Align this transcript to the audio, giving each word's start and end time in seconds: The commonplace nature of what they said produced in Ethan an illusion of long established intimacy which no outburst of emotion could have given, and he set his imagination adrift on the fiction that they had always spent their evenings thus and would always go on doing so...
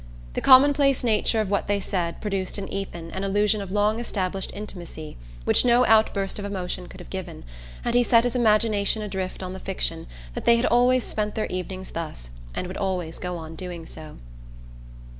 The 0.33 0.41
commonplace 0.41 1.03
nature 1.03 1.41
of 1.41 1.51
what 1.51 1.67
they 1.67 1.79
said 1.79 2.21
produced 2.21 2.57
in 2.57 2.67
Ethan 2.73 3.11
an 3.11 3.23
illusion 3.23 3.61
of 3.61 3.71
long 3.71 3.99
established 3.99 4.49
intimacy 4.51 5.15
which 5.43 5.63
no 5.63 5.85
outburst 5.85 6.39
of 6.39 6.45
emotion 6.45 6.87
could 6.87 6.99
have 6.99 7.11
given, 7.11 7.43
and 7.85 7.93
he 7.93 8.01
set 8.01 8.23
his 8.23 8.35
imagination 8.35 9.03
adrift 9.03 9.43
on 9.43 9.53
the 9.53 9.59
fiction 9.59 10.07
that 10.33 10.45
they 10.45 10.55
had 10.55 10.65
always 10.65 11.03
spent 11.03 11.35
their 11.35 11.45
evenings 11.51 11.91
thus 11.91 12.31
and 12.55 12.65
would 12.65 12.77
always 12.77 13.19
go 13.19 13.37
on 13.37 13.53
doing 13.53 13.85
so... 13.85 14.17